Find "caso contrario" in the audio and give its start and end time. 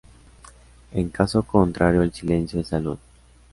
1.09-2.01